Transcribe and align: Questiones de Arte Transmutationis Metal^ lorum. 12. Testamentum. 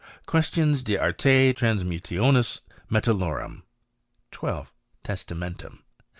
Questiones 0.25 0.83
de 0.83 0.97
Arte 0.97 1.53
Transmutationis 1.53 2.61
Metal^ 2.89 3.19
lorum. 3.19 3.61
12. 4.31 4.73
Testamentum. 5.03 5.83